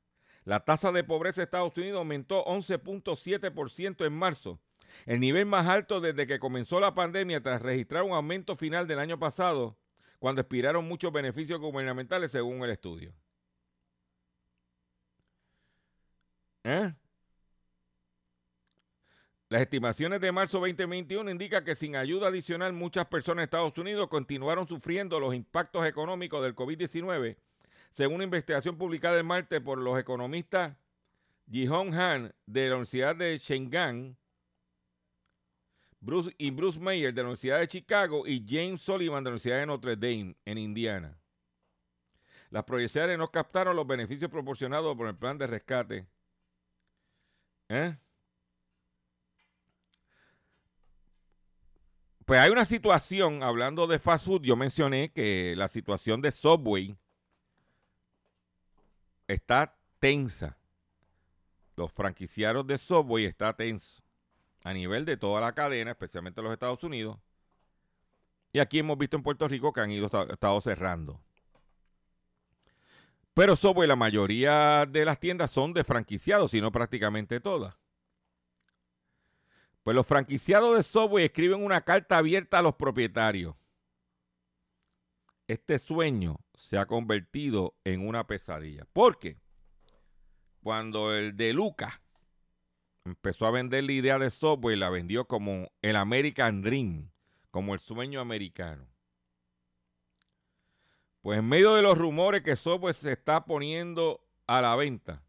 [0.44, 4.60] La tasa de pobreza de Estados Unidos aumentó 11.7% en marzo,
[5.06, 8.98] el nivel más alto desde que comenzó la pandemia tras registrar un aumento final del
[8.98, 9.76] año pasado,
[10.18, 13.12] cuando expiraron muchos beneficios gubernamentales según el estudio.
[16.64, 16.94] ¿Eh?
[19.50, 24.08] Las estimaciones de marzo 2021 indican que sin ayuda adicional muchas personas en Estados Unidos
[24.08, 27.36] continuaron sufriendo los impactos económicos del COVID-19,
[27.92, 30.76] según una investigación publicada el martes por los economistas
[31.50, 34.16] Jihong Han de la Universidad de Shengang
[36.04, 39.60] Bruce, y Bruce Mayer de la Universidad de Chicago y James Sullivan de la Universidad
[39.60, 41.18] de Notre Dame en Indiana.
[42.50, 46.06] Las proyecciones no captaron los beneficios proporcionados por el plan de rescate.
[47.70, 47.96] ¿Eh?
[52.26, 56.96] Pues hay una situación, hablando de fast food, yo mencioné que la situación de Subway
[59.26, 60.58] está tensa.
[61.76, 64.03] Los franquiciados de Subway está tenso
[64.64, 67.18] a nivel de toda la cadena, especialmente en los Estados Unidos.
[68.52, 71.20] Y aquí hemos visto en Puerto Rico que han ido estado cerrando.
[73.34, 77.76] Pero Subway, la mayoría de las tiendas son de franquiciados, sino prácticamente todas.
[79.82, 83.54] Pues los franquiciados de Subway escriben una carta abierta a los propietarios.
[85.46, 88.86] Este sueño se ha convertido en una pesadilla.
[88.94, 89.36] ¿Por qué?
[90.62, 92.00] Cuando el de Luca
[93.04, 97.10] empezó a vender la idea de Subway, la vendió como el American Dream,
[97.50, 98.86] como el sueño americano.
[101.20, 105.22] Pues en medio de los rumores que Subway se está poniendo a la venta,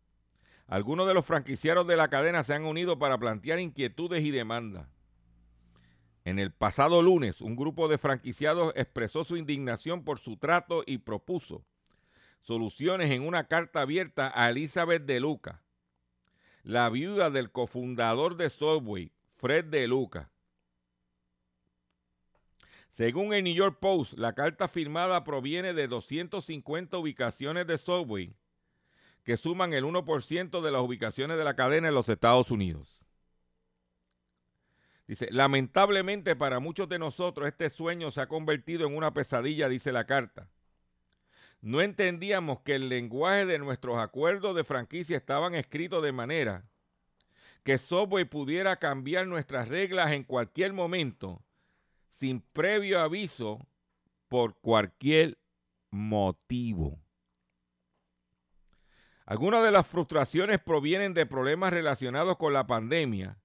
[0.68, 4.88] algunos de los franquiciados de la cadena se han unido para plantear inquietudes y demandas.
[6.24, 10.98] En el pasado lunes, un grupo de franquiciados expresó su indignación por su trato y
[10.98, 11.64] propuso
[12.42, 15.65] soluciones en una carta abierta a Elizabeth De Luca,
[16.66, 20.32] la viuda del cofundador de Subway, Fred De Luca.
[22.90, 28.34] Según el New York Post, la carta firmada proviene de 250 ubicaciones de Subway
[29.24, 33.06] que suman el 1% de las ubicaciones de la cadena en los Estados Unidos.
[35.08, 39.92] Dice, lamentablemente para muchos de nosotros este sueño se ha convertido en una pesadilla, dice
[39.92, 40.50] la carta.
[41.66, 46.70] No entendíamos que el lenguaje de nuestros acuerdos de franquicia estaban escritos de manera
[47.64, 51.44] que Subway pudiera cambiar nuestras reglas en cualquier momento
[52.20, 53.66] sin previo aviso
[54.28, 55.40] por cualquier
[55.90, 57.00] motivo.
[59.26, 63.40] Algunas de las frustraciones provienen de problemas relacionados con la pandemia,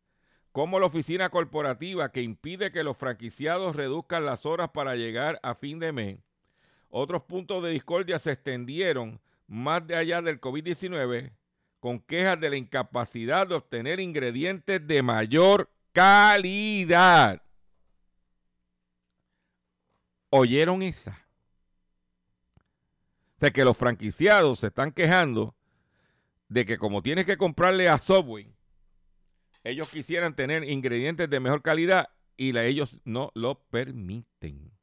[0.52, 5.54] como la oficina corporativa que impide que los franquiciados reduzcan las horas para llegar a
[5.54, 6.29] fin de mes.
[6.90, 11.32] Otros puntos de discordia se extendieron más de allá del COVID-19
[11.78, 17.42] con quejas de la incapacidad de obtener ingredientes de mayor calidad.
[20.28, 21.26] ¿Oyeron esa?
[23.36, 25.54] O sea que los franquiciados se están quejando
[26.48, 28.52] de que como tienes que comprarle a Subway,
[29.64, 34.79] ellos quisieran tener ingredientes de mejor calidad y ellos no lo permiten.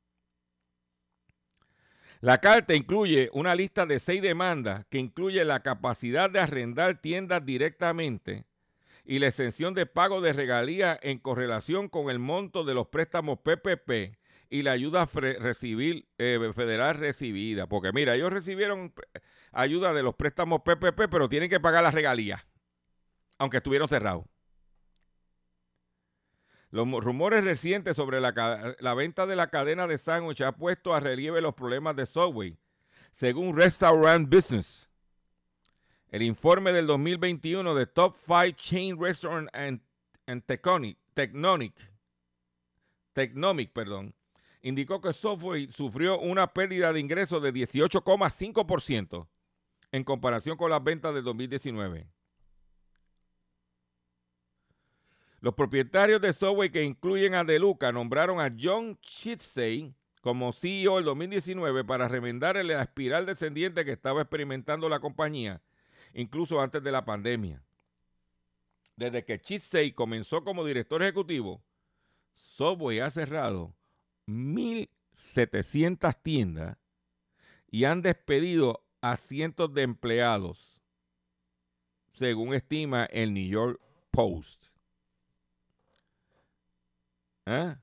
[2.19, 7.45] La carta incluye una lista de seis demandas que incluye la capacidad de arrendar tiendas
[7.45, 8.45] directamente
[9.05, 13.39] y la exención de pago de regalías en correlación con el monto de los préstamos
[13.39, 14.17] PPP
[14.49, 17.67] y la ayuda eh, federal recibida.
[17.67, 18.93] Porque mira, ellos recibieron
[19.51, 22.45] ayuda de los préstamos PPP, pero tienen que pagar las regalías,
[23.37, 24.25] aunque estuvieron cerrados.
[26.69, 31.41] Los rumores recientes sobre la, venta de la cadena de sándwich ha puesto a relieve
[31.41, 32.57] los problemas de Subway,
[33.13, 34.89] según Restaurant Business.
[36.09, 39.81] El informe del 2021 de Top 5 Chain Restaurant and,
[40.25, 40.97] and Technomic,
[44.61, 49.27] indicó que Subway sufrió una pérdida de ingresos de 18,5%
[49.91, 52.07] en comparación con las ventas de 2019.
[55.47, 61.05] Los propietarios de Subway que incluyen a Deluca nombraron a John Chitsey como CEO del
[61.05, 65.61] 2019 para remendar la espiral descendiente que estaba experimentando la compañía,
[66.13, 67.63] incluso antes de la pandemia.
[68.97, 71.63] Desde que Chitsey comenzó como director ejecutivo,
[72.35, 73.73] Subway ha cerrado
[74.27, 76.77] 1.700 tiendas
[77.71, 80.77] y han despedido a cientos de empleados,
[82.15, 83.79] según estima el New York
[84.11, 84.76] Post.
[87.47, 87.79] ¿Ah?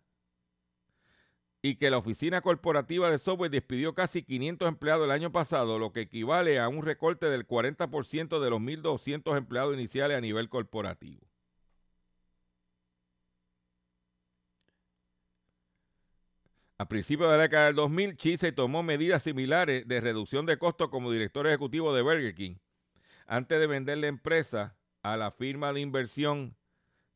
[1.63, 5.91] Y que la oficina corporativa de software despidió casi 500 empleados el año pasado, lo
[5.91, 11.27] que equivale a un recorte del 40% de los 1.200 empleados iniciales a nivel corporativo.
[16.77, 20.91] A principios de la década del 2000, Chise tomó medidas similares de reducción de costos
[20.91, 22.57] como director ejecutivo de Burger King,
[23.27, 26.55] antes de vender la empresa a la firma de inversión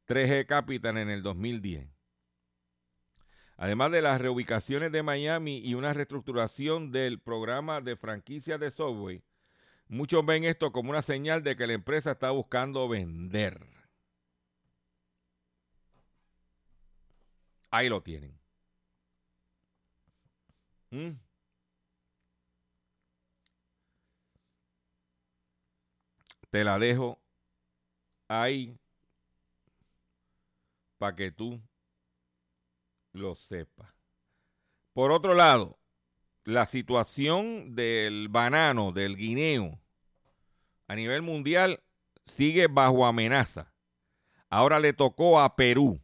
[0.06, 1.97] 3G Capital en el 2010.
[3.58, 9.24] Además de las reubicaciones de Miami y una reestructuración del programa de franquicia de Subway,
[9.88, 13.66] muchos ven esto como una señal de que la empresa está buscando vender.
[17.70, 18.32] Ahí lo tienen.
[20.90, 21.18] ¿Mm?
[26.50, 27.18] Te la dejo
[28.28, 28.78] ahí
[30.98, 31.60] para que tú
[33.18, 33.92] lo sepas.
[34.92, 35.78] Por otro lado,
[36.44, 39.78] la situación del banano, del guineo,
[40.86, 41.82] a nivel mundial
[42.24, 43.74] sigue bajo amenaza.
[44.48, 46.00] Ahora le tocó a Perú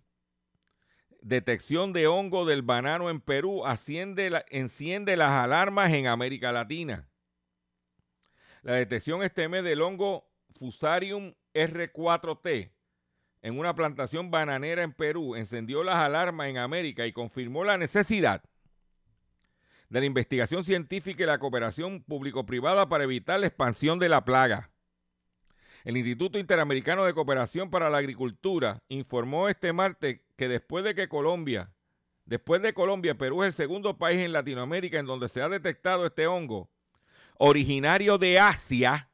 [1.24, 7.08] detección de hongo del banano en Perú enciende las alarmas en América Latina.
[8.62, 12.73] La detección este mes del hongo Fusarium R4T
[13.44, 18.42] en una plantación bananera en Perú encendió las alarmas en América y confirmó la necesidad
[19.90, 24.70] de la investigación científica y la cooperación público-privada para evitar la expansión de la plaga.
[25.84, 31.10] El Instituto Interamericano de Cooperación para la Agricultura informó este martes que después de que
[31.10, 31.70] Colombia,
[32.24, 36.06] después de Colombia, Perú es el segundo país en Latinoamérica en donde se ha detectado
[36.06, 36.70] este hongo,
[37.36, 39.10] originario de Asia,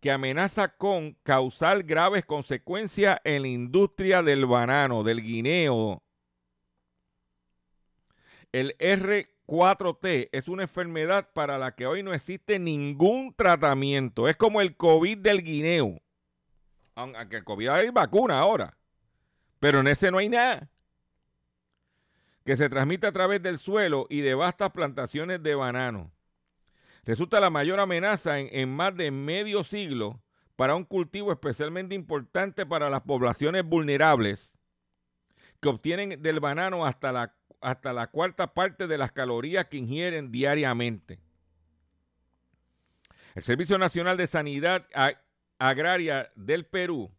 [0.00, 6.02] que amenaza con causar graves consecuencias en la industria del banano, del guineo.
[8.50, 14.28] El R 4T es una enfermedad para la que hoy no existe ningún tratamiento.
[14.28, 16.00] Es como el COVID del guineo.
[16.94, 18.76] Aunque el COVID hay vacuna ahora.
[19.58, 20.70] Pero en ese no hay nada.
[22.44, 26.10] Que se transmite a través del suelo y de vastas plantaciones de banano.
[27.04, 30.22] Resulta la mayor amenaza en, más de medio siglo
[30.56, 34.52] para un cultivo especialmente importante para las poblaciones vulnerables
[35.60, 40.32] que obtienen del banano hasta la hasta la cuarta parte de las calorías que ingieren
[40.32, 41.20] diariamente.
[43.34, 44.86] El Servicio Nacional de Sanidad
[45.58, 47.10] Agraria del Perú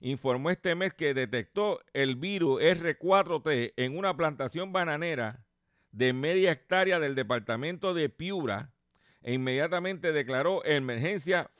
[0.00, 5.44] informó este mes que detectó el virus R4T en una plantación bananera
[5.90, 8.72] de media hectárea del departamento de Piura
[9.28, 11.50] e inmediatamente declaró emergencia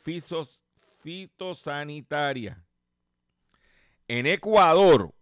[1.02, 2.64] fitosanitaria.
[4.06, 5.12] En Ecuador,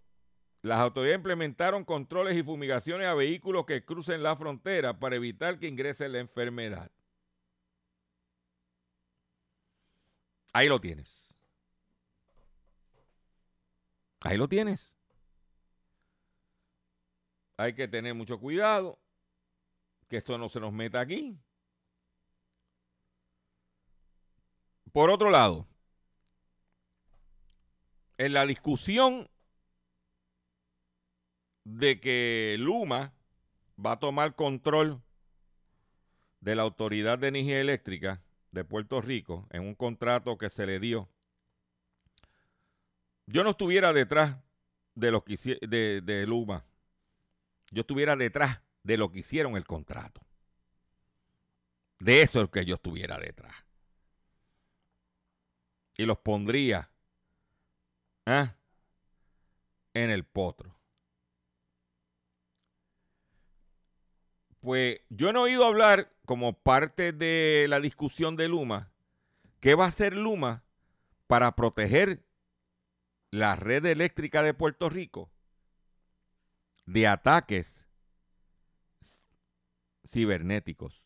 [0.62, 5.66] las autoridades implementaron controles y fumigaciones a vehículos que crucen la frontera para evitar que
[5.66, 6.88] ingrese la enfermedad.
[10.52, 11.36] Ahí lo tienes.
[14.20, 14.94] Ahí lo tienes.
[17.56, 19.00] Hay que tener mucho cuidado
[20.08, 21.40] que esto no se nos meta aquí.
[24.96, 25.68] Por otro lado,
[28.16, 29.28] en la discusión
[31.64, 33.12] de que Luma
[33.78, 35.02] va a tomar control
[36.40, 38.22] de la Autoridad de Energía Eléctrica
[38.52, 41.10] de Puerto Rico en un contrato que se le dio.
[43.26, 44.40] Yo no estuviera detrás
[44.94, 46.64] de lo que de, de Luma.
[47.70, 50.22] Yo estuviera detrás de lo que hicieron el contrato.
[51.98, 53.65] De eso es que yo estuviera detrás.
[55.96, 56.90] Y los pondría
[58.26, 58.56] ¿ah?
[59.94, 60.76] en el potro.
[64.60, 68.90] Pues yo no he oído hablar como parte de la discusión de Luma,
[69.60, 70.64] ¿qué va a hacer Luma
[71.26, 72.26] para proteger
[73.30, 75.30] la red eléctrica de Puerto Rico
[76.84, 77.86] de ataques
[80.04, 81.05] cibernéticos?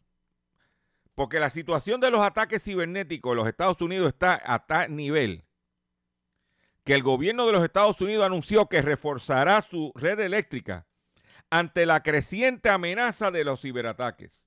[1.15, 5.45] Porque la situación de los ataques cibernéticos en los Estados Unidos está a tal nivel
[6.85, 10.87] que el gobierno de los Estados Unidos anunció que reforzará su red eléctrica
[11.51, 14.45] ante la creciente amenaza de los ciberataques.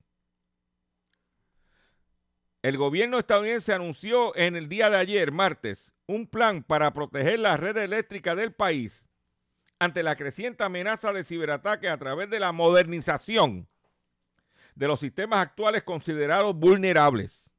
[2.62, 7.56] El gobierno estadounidense anunció en el día de ayer, martes, un plan para proteger la
[7.56, 9.04] red eléctrica del país
[9.78, 13.68] ante la creciente amenaza de ciberataques a través de la modernización
[14.74, 17.50] de los sistemas actuales considerados vulnerables.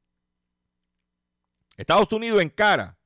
[1.76, 2.96] Estados Unidos encara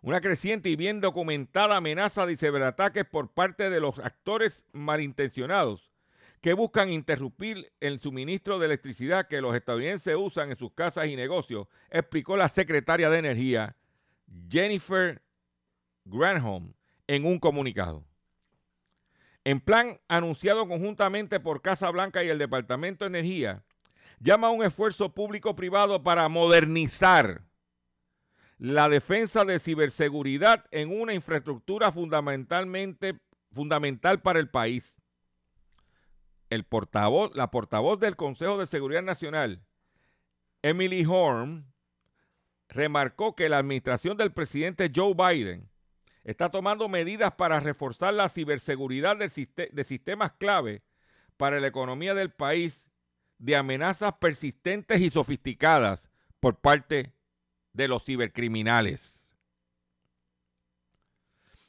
[0.00, 5.90] una creciente y bien documentada amenaza de ciberataques por parte de los actores malintencionados
[6.42, 11.16] que buscan interrumpir el suministro de electricidad que los estadounidenses usan en sus casas y
[11.16, 13.76] negocios, explicó la secretaria de Energía
[14.50, 15.22] Jennifer
[16.04, 16.74] Granholm
[17.06, 18.04] en un comunicado.
[19.44, 23.62] En plan anunciado conjuntamente por Casa Blanca y el Departamento de Energía,
[24.18, 27.42] llama a un esfuerzo público-privado para modernizar
[28.58, 33.20] la defensa de ciberseguridad en una infraestructura fundamentalmente
[33.52, 34.94] fundamental para el país.
[36.48, 36.66] El
[37.34, 39.62] la portavoz del Consejo de Seguridad Nacional,
[40.62, 41.66] Emily Horn,
[42.68, 45.70] remarcó que la administración del presidente Joe Biden
[46.24, 50.82] está tomando medidas para reforzar la ciberseguridad de sistemas clave
[51.36, 52.86] para la economía del país
[53.38, 56.10] de amenazas persistentes y sofisticadas
[56.40, 57.12] por parte
[57.72, 59.36] de los cibercriminales.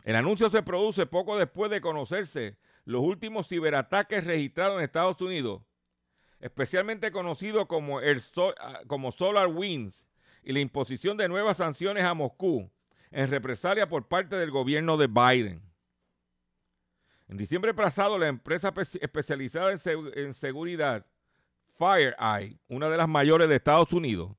[0.04, 5.64] El anuncio se produce poco después de conocerse los últimos ciberataques registrados en Estados Unidos,
[6.40, 8.22] especialmente conocido como, el
[8.60, 10.06] ah, como Solar Winds,
[10.44, 12.70] y la imposición de nuevas sanciones a Moscú
[13.16, 15.62] en represalia por parte del gobierno de Biden.
[17.30, 21.06] En diciembre pasado, la empresa especializada en, seguridad
[21.78, 24.36] FireEye, una de las mayores de Estados Unidos,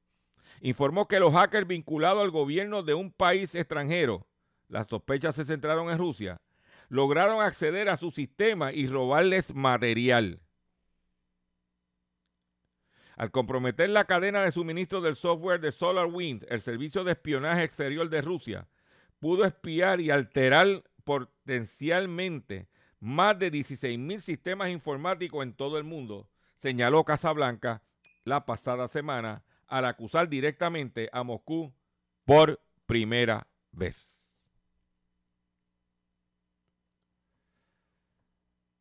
[0.60, 4.26] informó que los hackers vinculados al gobierno de un país extranjero,
[4.68, 6.38] las sospechas se centraron en Rusia,
[6.90, 10.40] lograron acceder a su sistema y robarles material.
[13.16, 18.10] Al comprometer la cadena de suministro del software de SolarWinds, el servicio de espionaje exterior
[18.10, 18.68] de Rusia
[19.18, 22.68] pudo espiar y alterar potencialmente
[23.00, 27.82] más de 16 mil sistemas informáticos en todo el mundo, señaló Casablanca
[28.24, 31.72] la pasada semana al acusar directamente a Moscú
[32.26, 34.12] por primera vez.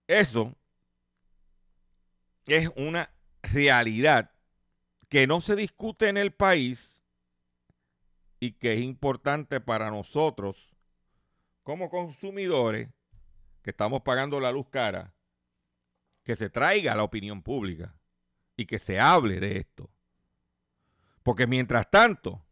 [0.08, 0.54] Eso
[2.46, 3.15] es una
[3.46, 4.32] realidad
[5.10, 7.02] que no se discute en el país
[8.40, 10.76] y que es importante para nosotros
[11.64, 12.90] como consumidores
[13.62, 15.16] que estamos pagando la luz cara,
[16.24, 17.98] que se traiga a la opinión pública
[18.56, 19.90] y que se hable de esto.
[21.24, 22.46] Porque mientras tanto,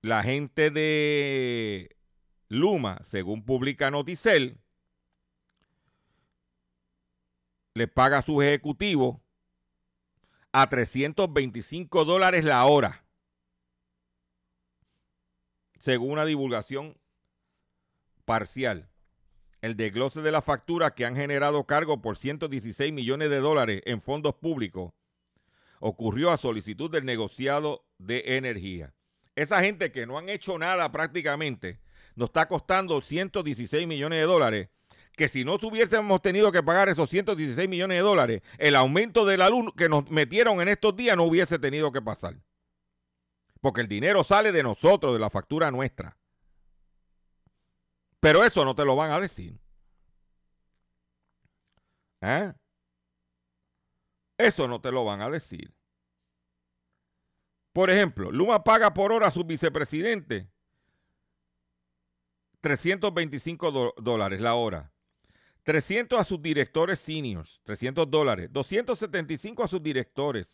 [0.00, 1.96] la gente de
[2.48, 4.60] Luma, según publica Noticel,
[7.78, 9.18] le paga a sus ejecutivos
[10.52, 13.06] a 325 dólares la hora,
[15.78, 16.98] según una divulgación
[18.24, 18.90] parcial.
[19.60, 24.00] El desglose de la factura que han generado cargo por 116 millones de dólares en
[24.00, 24.92] fondos públicos
[25.80, 28.94] ocurrió a solicitud del negociado de energía.
[29.36, 31.80] Esa gente que no han hecho nada prácticamente
[32.16, 34.68] nos está costando 116 millones de dólares
[35.18, 39.36] que si no hubiésemos tenido que pagar esos 116 millones de dólares, el aumento de
[39.36, 42.36] la luz que nos metieron en estos días no hubiese tenido que pasar.
[43.60, 46.16] Porque el dinero sale de nosotros, de la factura nuestra.
[48.20, 49.58] Pero eso no te lo van a decir.
[52.20, 52.52] ¿Eh?
[54.38, 55.74] Eso no te lo van a decir.
[57.72, 60.48] Por ejemplo, Luma paga por hora a su vicepresidente
[62.60, 64.92] 325 dólares la hora.
[65.68, 68.48] 300 a sus directores seniors, 300 dólares.
[68.50, 70.46] 275 a sus directores.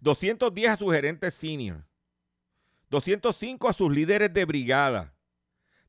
[0.00, 1.84] 210 a sus gerentes seniors.
[2.90, 5.14] 205 a sus líderes de brigada.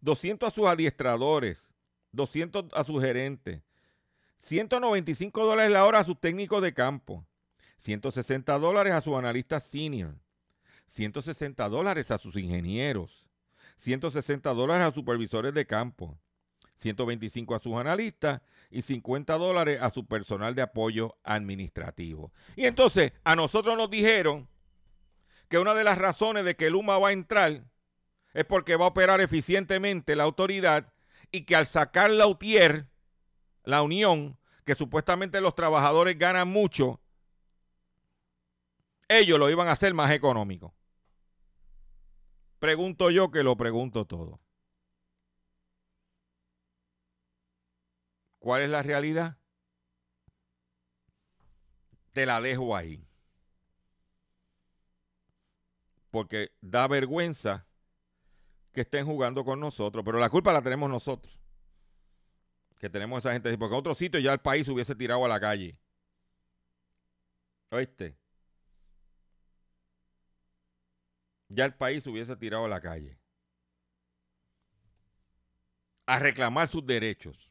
[0.01, 1.67] 200 a sus adiestradores.
[2.11, 3.63] 200 a sus gerentes.
[4.37, 7.25] 195 dólares la hora a sus técnicos de campo.
[7.79, 10.13] 160 dólares a sus analistas senior.
[10.89, 13.25] 160 dólares a sus ingenieros.
[13.77, 16.19] 160 dólares a supervisores de campo.
[16.79, 22.31] 125 a sus analistas y 50 dólares a su personal de apoyo administrativo.
[22.55, 24.47] Y entonces a nosotros nos dijeron
[25.49, 27.63] que una de las razones de que Luma va a entrar
[28.33, 30.93] es porque va a operar eficientemente la autoridad
[31.31, 32.87] y que al sacar la UTIER,
[33.63, 37.01] la unión, que supuestamente los trabajadores ganan mucho,
[39.07, 40.75] ellos lo iban a hacer más económico.
[42.59, 44.39] Pregunto yo que lo pregunto todo.
[48.39, 49.37] ¿Cuál es la realidad?
[52.13, 53.05] Te la dejo ahí.
[56.11, 57.65] Porque da vergüenza
[58.73, 61.37] que estén jugando con nosotros, pero la culpa la tenemos nosotros.
[62.79, 65.39] Que tenemos esa gente, porque en otro sitio ya el país hubiese tirado a la
[65.39, 65.77] calle.
[67.71, 68.17] ¿Oíste?
[71.49, 73.17] ya el país se hubiese tirado a la calle
[76.05, 77.48] a reclamar sus derechos.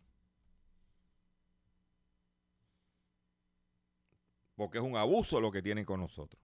[4.59, 6.43] Porque es un abuso lo que tienen con nosotros.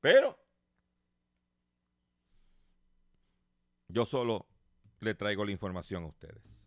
[0.00, 0.38] Pero
[3.88, 4.46] yo solo
[5.00, 6.62] le traigo la información a ustedes.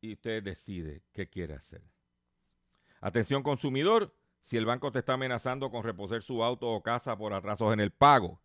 [0.00, 1.84] Y usted decide qué quiere hacer.
[3.00, 7.32] Atención consumidor, si el banco te está amenazando con reposer su auto o casa por
[7.34, 8.40] atrasos en el pago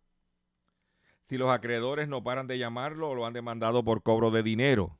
[1.26, 5.00] si los acreedores no paran de llamarlo o lo han demandado por cobro de dinero,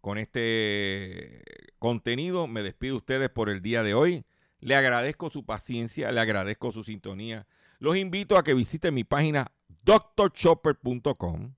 [0.00, 1.42] Con este
[1.78, 4.24] contenido me despido de ustedes por el día de hoy.
[4.60, 7.46] Le agradezco su paciencia, le agradezco su sintonía.
[7.78, 9.52] Los invito a que visiten mi página
[9.84, 11.52] drchopper.com.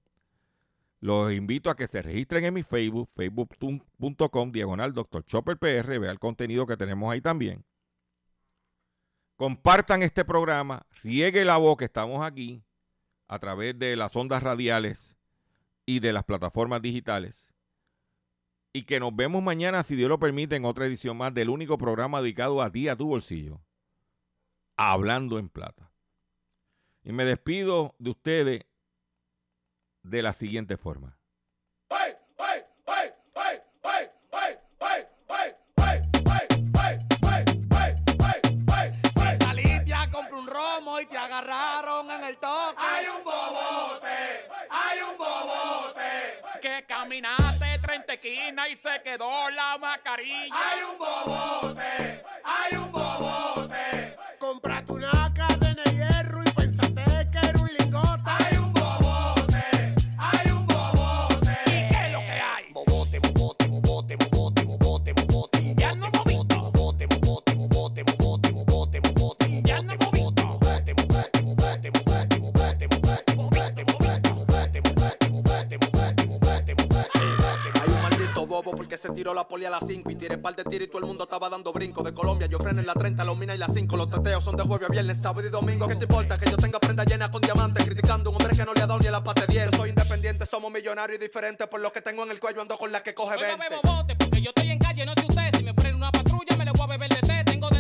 [1.03, 5.25] Los invito a que se registren en mi Facebook, facebook.com, diagonal Dr.
[5.25, 7.65] Chopper PR, vea el contenido que tenemos ahí también.
[9.35, 12.63] Compartan este programa, riegue la voz que estamos aquí
[13.27, 15.17] a través de las ondas radiales
[15.87, 17.53] y de las plataformas digitales.
[18.73, 21.79] Y que nos vemos mañana, si Dios lo permite, en otra edición más del único
[21.79, 23.61] programa dedicado a ti, a tu bolsillo.
[24.77, 25.91] Hablando en plata.
[27.03, 28.67] Y me despido de ustedes
[30.03, 31.17] de la siguiente forma.
[39.41, 42.77] Salí ya, compré un romo y te agarraron en el toque.
[42.79, 46.61] Hay un bobote, hay un bobote.
[46.61, 50.55] Que caminaste 30 esquinas y se quedó la mascarilla.
[50.55, 54.12] Hay un bobote, hay un bobote.
[79.03, 81.07] se tiró la poli a las 5 y tiré par de tiros y todo el
[81.07, 82.05] mundo estaba dando brinco.
[82.05, 83.97] De Colombia yo freno en la 30, los minas y las 5.
[83.97, 85.89] Los teteos son de jueves a viernes, sábado y domingo.
[85.89, 87.85] ¿Qué te importa que yo tenga prenda llena con diamantes?
[87.85, 89.73] Criticando un hombre que no le ha dado ni a la parte 10.
[89.73, 91.67] Yo soy independiente, somos millonarios y diferentes.
[91.67, 93.57] Por lo que tengo en el cuello ando con la que coge 20.
[93.57, 96.32] No bebo bote porque yo estoy en calle, no sé si me freno una.